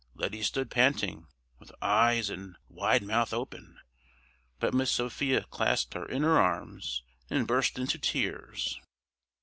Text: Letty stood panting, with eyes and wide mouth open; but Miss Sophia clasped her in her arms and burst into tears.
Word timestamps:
Letty 0.15 0.41
stood 0.41 0.71
panting, 0.71 1.27
with 1.59 1.71
eyes 1.79 2.31
and 2.31 2.55
wide 2.67 3.03
mouth 3.03 3.33
open; 3.35 3.77
but 4.59 4.73
Miss 4.73 4.89
Sophia 4.89 5.43
clasped 5.51 5.93
her 5.93 6.07
in 6.07 6.23
her 6.23 6.39
arms 6.39 7.03
and 7.29 7.45
burst 7.45 7.77
into 7.77 7.99
tears. 7.99 8.79